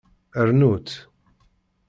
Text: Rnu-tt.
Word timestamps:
Rnu-tt. 0.47 0.95